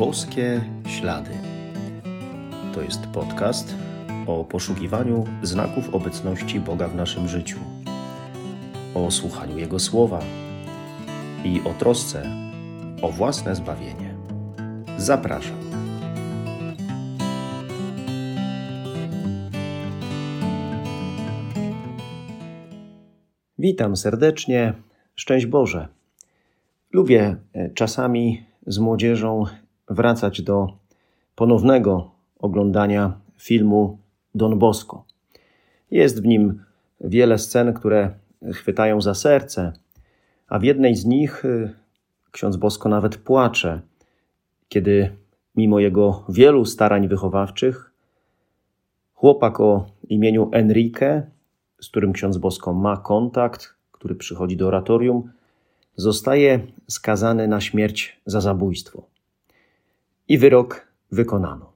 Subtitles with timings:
[0.00, 1.30] Boskie Ślady.
[2.74, 3.74] To jest podcast
[4.26, 7.58] o poszukiwaniu znaków obecności Boga w naszym życiu,
[8.94, 10.20] o słuchaniu Jego słowa
[11.44, 12.22] i o trosce
[13.02, 14.14] o własne zbawienie.
[14.96, 15.56] Zapraszam.
[23.58, 24.72] Witam serdecznie.
[25.14, 25.88] Szczęść Boże.
[26.92, 29.44] Lubię e, czasami z młodzieżą
[29.90, 30.68] wracać do
[31.34, 33.98] ponownego oglądania filmu
[34.34, 35.04] Don Bosco.
[35.90, 36.62] Jest w nim
[37.00, 38.14] wiele scen, które
[38.52, 39.72] chwytają za serce,
[40.48, 41.72] a w jednej z nich e,
[42.30, 43.80] ksiądz Bosko nawet płacze,
[44.68, 45.16] kiedy
[45.56, 47.92] mimo jego wielu starań wychowawczych,
[49.14, 51.22] chłopak o imieniu Enrique,
[51.80, 55.30] z którym ksiądz Bosko ma kontakt, który przychodzi do oratorium,
[55.96, 59.09] zostaje skazany na śmierć za zabójstwo.
[60.30, 61.72] I wyrok wykonano.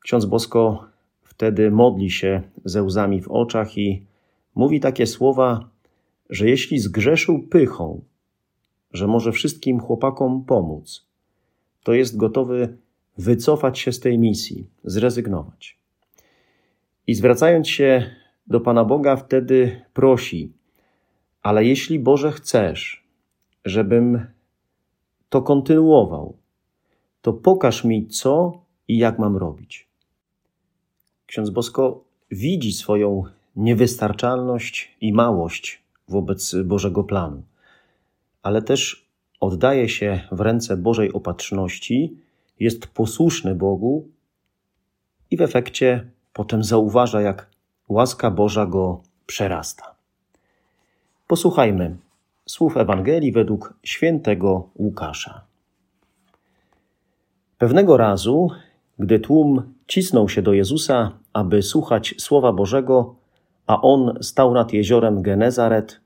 [0.00, 0.84] Ksiądz Bosko
[1.22, 4.06] wtedy modli się ze łzami w oczach i
[4.54, 5.68] mówi takie słowa,
[6.28, 8.02] że jeśli zgrzeszył pychą,
[8.92, 11.06] że może wszystkim chłopakom pomóc,
[11.82, 12.76] to jest gotowy
[13.18, 15.78] wycofać się z tej misji, zrezygnować.
[17.06, 18.10] I zwracając się
[18.46, 20.52] do Pana Boga, wtedy prosi:
[21.42, 23.04] Ale jeśli Boże chcesz,
[23.64, 24.26] żebym
[25.28, 26.40] to kontynuował,
[27.22, 29.88] to pokaż mi, co i jak mam robić.
[31.26, 33.24] Ksiądz Bosko widzi swoją
[33.56, 37.42] niewystarczalność i małość wobec Bożego planu,
[38.42, 39.06] ale też
[39.40, 42.16] oddaje się w ręce Bożej opatrzności,
[42.60, 44.08] jest posłuszny Bogu
[45.30, 47.50] i w efekcie potem zauważa, jak
[47.88, 49.94] łaska Boża go przerasta.
[51.26, 51.96] Posłuchajmy
[52.46, 55.49] słów Ewangelii według świętego Łukasza.
[57.60, 58.48] Pewnego razu,
[58.98, 63.14] gdy tłum cisnął się do Jezusa, aby słuchać słowa Bożego,
[63.66, 66.00] a on stał nad jeziorem Genezaret,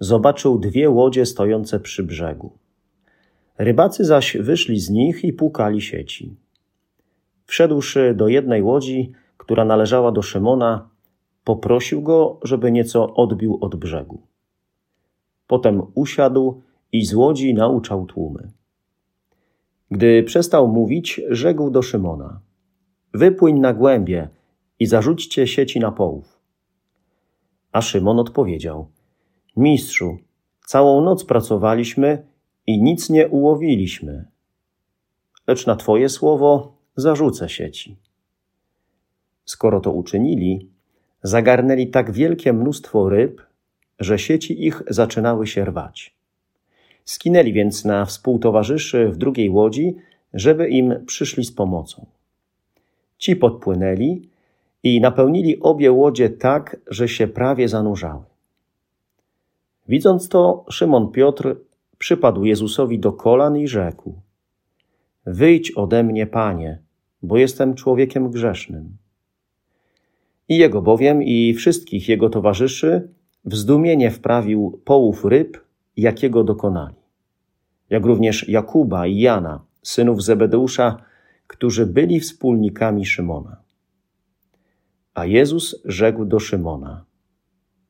[0.00, 2.52] zobaczył dwie łodzie stojące przy brzegu.
[3.58, 6.36] Rybacy zaś wyszli z nich i płukali sieci.
[7.46, 10.88] Wszedłszy do jednej łodzi, która należała do Szymona,
[11.44, 14.22] poprosił go, żeby nieco odbił od brzegu.
[15.46, 18.52] Potem usiadł i z łodzi nauczał tłumy.
[19.92, 22.40] Gdy przestał mówić, rzekł do Szymona:
[23.14, 24.28] Wypłyń na głębie
[24.78, 26.38] i zarzućcie sieci na połów.
[27.72, 28.88] A Szymon odpowiedział:
[29.56, 30.18] Mistrzu,
[30.66, 32.26] całą noc pracowaliśmy
[32.66, 34.24] i nic nie ułowiliśmy.
[35.46, 37.96] Lecz na Twoje słowo zarzucę sieci.
[39.44, 40.70] Skoro to uczynili,
[41.22, 43.42] zagarnęli tak wielkie mnóstwo ryb,
[43.98, 46.21] że sieci ich zaczynały się rwać.
[47.04, 49.96] Skinęli więc na współtowarzyszy w drugiej łodzi,
[50.34, 52.06] żeby im przyszli z pomocą.
[53.18, 54.28] Ci podpłynęli
[54.82, 58.24] i napełnili obie łodzie tak, że się prawie zanurzały.
[59.88, 61.56] Widząc to, Szymon Piotr
[61.98, 64.14] przypadł Jezusowi do kolan i rzekł:
[65.26, 66.78] Wyjdź ode mnie, panie,
[67.22, 68.96] bo jestem człowiekiem grzesznym.
[70.48, 73.08] I jego bowiem i wszystkich jego towarzyszy
[73.44, 75.61] w zdumienie wprawił połów ryb,
[75.96, 76.94] jakiego dokonali.
[77.90, 80.96] Jak również Jakuba i Jana, synów Zebedeusza,
[81.46, 83.56] którzy byli wspólnikami Szymona.
[85.14, 87.04] A Jezus rzekł do Szymona: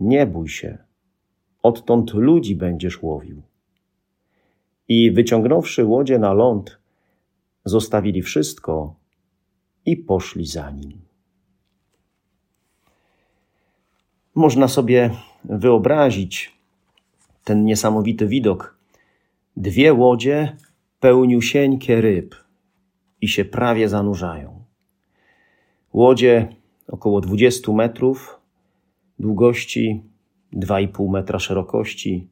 [0.00, 0.78] Nie bój się,
[1.62, 3.42] odtąd ludzi będziesz łowił.
[4.88, 6.78] I wyciągnąwszy łodzie na ląd,
[7.64, 8.94] zostawili wszystko
[9.86, 11.00] i poszli za nim.
[14.34, 15.10] Można sobie
[15.44, 16.55] wyobrazić
[17.46, 18.78] ten niesamowity widok.
[19.56, 20.56] Dwie łodzie
[21.00, 22.34] pełniusieńkie ryb
[23.20, 24.64] i się prawie zanurzają.
[25.92, 26.48] Łodzie
[26.88, 28.40] około 20 metrów
[29.18, 30.02] długości,
[30.52, 32.28] 2,5 metra szerokości,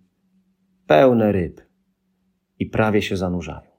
[0.86, 1.60] pełne ryb
[2.58, 3.70] i prawie się zanurzają.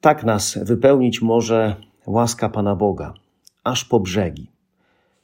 [0.00, 1.76] Tak nas wypełnić może
[2.06, 3.14] łaska Pana Boga,
[3.64, 4.50] aż po brzegi.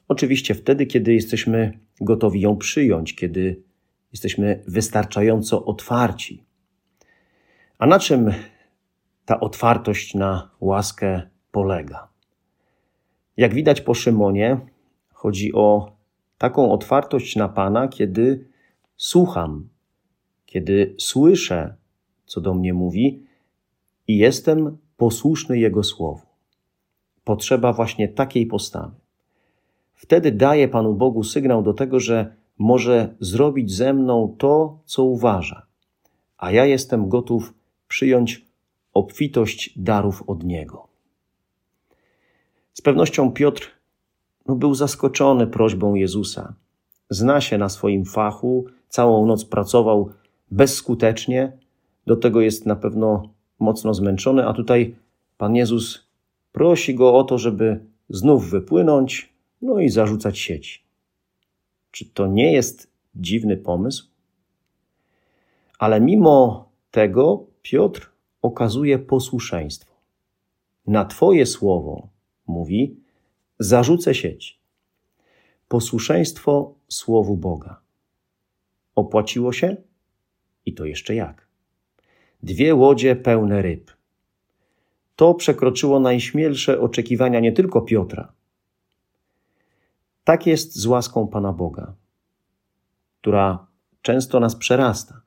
[0.09, 3.70] Oczywiście wtedy, kiedy jesteśmy gotowi ją przyjąć, kiedy
[4.13, 6.45] jesteśmy wystarczająco otwarci.
[7.79, 8.33] A na czym
[9.25, 11.23] ta otwartość na łaskę
[11.53, 12.09] polega?
[13.37, 14.61] Jak widać po Szymonie,
[15.13, 15.93] chodzi o
[16.39, 18.49] taką otwartość na Pana, kiedy
[18.97, 19.69] słucham,
[20.47, 21.75] kiedy słyszę,
[22.27, 23.27] co do mnie mówi
[24.09, 26.27] i jestem posłuszny Jego słowu.
[27.25, 28.95] Potrzeba właśnie takiej postawy.
[29.95, 35.67] Wtedy daje Panu Bogu sygnał do tego, że może zrobić ze mną to, co uważa,
[36.39, 37.55] a ja jestem gotów
[37.89, 38.45] przyjąć
[38.95, 40.89] obfitość darów od Niego.
[42.73, 43.71] Z pewnością Piotr
[44.47, 46.55] no, był zaskoczony prośbą Jezusa.
[47.11, 50.11] Zna się na swoim fachu, całą noc pracował
[50.51, 51.53] bezskutecznie,
[52.07, 53.29] do tego jest na pewno
[53.59, 54.97] mocno zmęczony, a tutaj
[55.39, 56.05] Pan Jezus
[56.53, 60.90] prosi go o to, żeby znów wypłynąć, no i zarzucać sieci.
[61.91, 64.11] Czy to nie jest dziwny pomysł?
[65.79, 68.11] Ale mimo tego Piotr
[68.43, 69.95] okazuje posłuszeństwo.
[70.87, 72.09] Na Twoje słowo,
[72.47, 72.97] mówi,
[73.59, 74.61] zarzucę sieć.
[75.69, 77.81] Posłuszeństwo słowu Boga.
[78.95, 79.77] Opłaciło się?
[80.67, 81.49] I to jeszcze jak?
[82.43, 83.91] Dwie łodzie pełne ryb.
[85.17, 88.33] To przekroczyło najśmielsze oczekiwania nie tylko Piotra.
[90.31, 91.95] Tak jest z łaską Pana Boga,
[93.21, 93.67] która
[94.03, 95.21] często nas przerasta.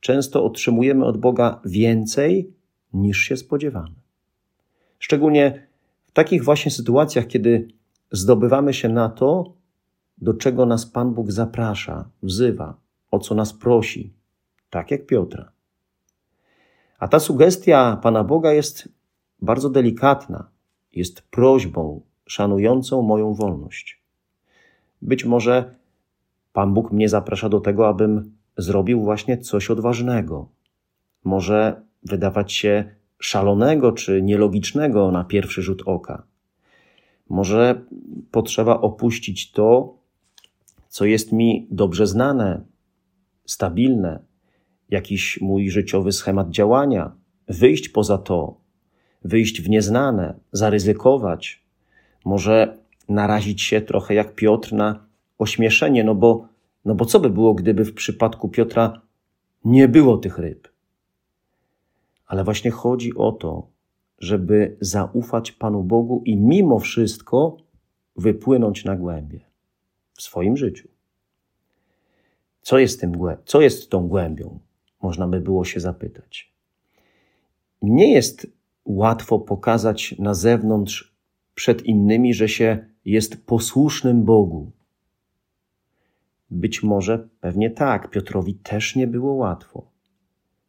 [0.00, 2.54] Często otrzymujemy od Boga więcej
[2.92, 3.94] niż się spodziewamy.
[4.98, 5.66] Szczególnie
[6.06, 7.68] w takich właśnie sytuacjach, kiedy
[8.10, 9.52] zdobywamy się na to,
[10.18, 12.76] do czego nas Pan Bóg zaprasza, wzywa,
[13.10, 14.12] o co nas prosi,
[14.70, 15.52] tak jak Piotra.
[16.98, 18.88] A ta sugestia Pana Boga jest
[19.42, 20.48] bardzo delikatna,
[20.92, 24.05] jest prośbą szanującą moją wolność.
[25.02, 25.74] Być może
[26.52, 30.48] Pan Bóg mnie zaprasza do tego, abym zrobił właśnie coś odważnego.
[31.24, 36.22] Może wydawać się szalonego czy nielogicznego na pierwszy rzut oka.
[37.28, 37.84] Może
[38.30, 39.98] potrzeba opuścić to,
[40.88, 42.64] co jest mi dobrze znane,
[43.46, 44.22] stabilne,
[44.88, 47.12] jakiś mój życiowy schemat działania,
[47.48, 48.60] wyjść poza to,
[49.24, 51.64] wyjść w nieznane, zaryzykować,
[52.24, 52.78] może
[53.08, 55.06] narazić się trochę jak Piotr na
[55.38, 56.48] ośmieszenie, no bo,
[56.84, 59.00] no bo co by było, gdyby w przypadku Piotra
[59.64, 60.68] nie było tych ryb?
[62.26, 63.66] Ale właśnie chodzi o to,
[64.18, 67.56] żeby zaufać Panu Bogu i mimo wszystko
[68.16, 69.40] wypłynąć na głębie
[70.14, 70.88] w swoim życiu.
[72.62, 73.12] Co jest, tym,
[73.44, 74.58] co jest tą głębią?
[75.02, 76.52] Można by było się zapytać.
[77.82, 78.46] Nie jest
[78.84, 81.16] łatwo pokazać na zewnątrz
[81.54, 84.70] przed innymi, że się jest posłusznym Bogu.
[86.50, 89.90] Być może, pewnie tak, Piotrowi też nie było łatwo,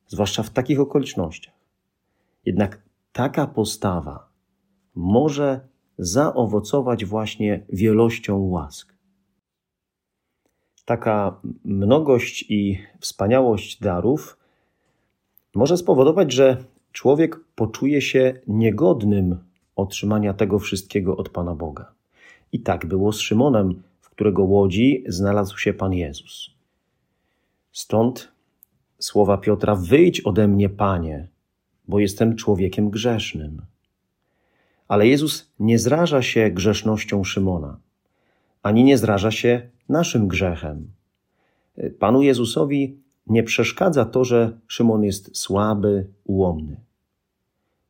[0.07, 1.53] zwłaszcza w takich okolicznościach.
[2.45, 2.81] Jednak
[3.11, 4.29] taka postawa
[4.95, 5.67] może
[5.97, 8.93] zaowocować właśnie wielością łask.
[10.85, 14.37] Taka mnogość i wspaniałość darów
[15.55, 19.37] może spowodować, że człowiek poczuje się niegodnym
[19.75, 21.96] otrzymania tego wszystkiego od Pana Boga.
[22.51, 26.49] I tak było z Szymonem, w którego łodzi znalazł się Pan Jezus.
[27.71, 28.31] Stąd
[28.99, 31.27] słowa Piotra: Wyjdź ode mnie, Panie,
[31.87, 33.61] bo jestem człowiekiem grzesznym.
[34.87, 37.79] Ale Jezus nie zraża się grzesznością Szymona,
[38.63, 40.91] ani nie zraża się naszym grzechem.
[41.99, 42.97] Panu Jezusowi
[43.27, 46.77] nie przeszkadza to, że Szymon jest słaby, ułomny.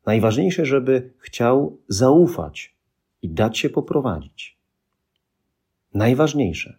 [0.06, 2.77] Najważniejsze, żeby chciał zaufać
[3.22, 4.58] i dać się poprowadzić.
[5.94, 6.78] Najważniejsze,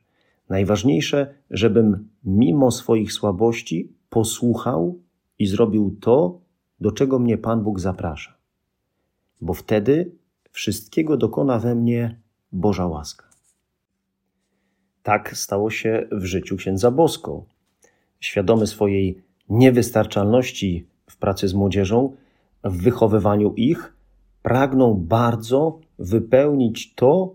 [0.48, 5.00] najważniejsze, żebym mimo swoich słabości posłuchał
[5.38, 6.40] i zrobił to,
[6.80, 8.34] do czego mnie Pan Bóg zaprasza.
[9.40, 10.12] Bo wtedy
[10.50, 12.20] wszystkiego dokona we mnie
[12.52, 13.28] Boża łaska.
[15.02, 17.44] Tak stało się w życiu księdza Bosko.
[18.20, 22.16] Świadomy swojej niewystarczalności w pracy z młodzieżą,
[22.64, 23.96] w wychowywaniu ich,
[24.42, 27.34] pragnął bardzo wypełnić to,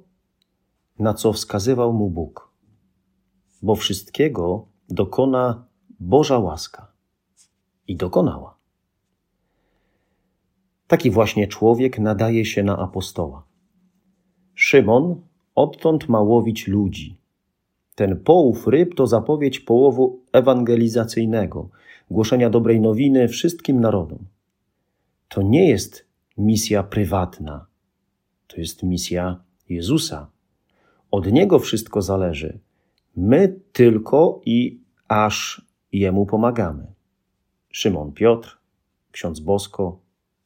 [1.00, 2.52] na co wskazywał mu Bóg.
[3.62, 5.66] Bo wszystkiego dokona
[6.00, 6.92] Boża łaska.
[7.88, 8.58] I dokonała.
[10.88, 13.44] Taki właśnie człowiek nadaje się na apostoła.
[14.56, 15.22] Szymon
[15.56, 17.18] odtąd ma łowić ludzi.
[17.96, 21.70] Ten połów ryb to zapowiedź połowu ewangelizacyjnego,
[22.12, 24.20] głoszenia dobrej nowiny wszystkim narodom.
[25.30, 27.66] To nie jest misja prywatna,
[28.54, 30.32] to jest misja Jezusa.
[31.12, 32.60] Od Niego wszystko zależy.
[33.16, 36.94] My tylko i aż Jemu pomagamy.
[37.70, 38.58] Szymon Piotr,
[39.12, 40.00] ksiądz Bosko,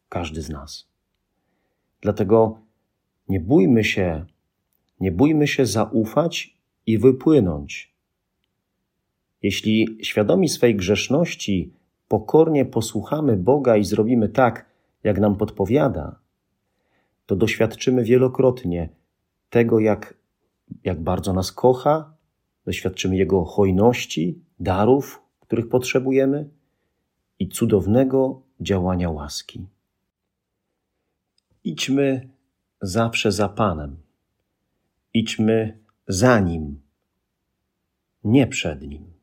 [0.09, 0.87] każdy z nas.
[2.01, 2.59] Dlatego
[3.29, 4.25] nie bójmy się,
[4.99, 7.93] nie bójmy się zaufać i wypłynąć.
[9.41, 11.73] Jeśli świadomi swej grzeszności
[12.07, 14.65] pokornie posłuchamy Boga i zrobimy tak,
[15.03, 16.19] jak nam podpowiada,
[17.27, 18.89] to doświadczymy wielokrotnie
[19.49, 20.17] tego, jak,
[20.83, 22.13] jak bardzo nas kocha,
[22.65, 26.49] doświadczymy Jego hojności, darów, których potrzebujemy
[27.39, 29.65] i cudownego działania łaski.
[31.63, 32.29] Idźmy
[32.81, 33.97] zawsze za Panem.
[35.13, 36.81] Idźmy za Nim,
[38.23, 39.16] nie przed Nim.